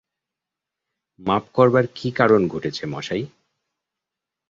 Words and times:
মাপ 1.19 1.43
করবার 1.53 1.85
কী 1.95 2.07
কারণ 2.11 2.41
ঘটেছে 2.47 2.83
মশাই! 2.85 3.23